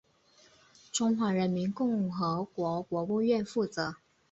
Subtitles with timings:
[0.91, 3.97] 中华人民共和国国务院负责。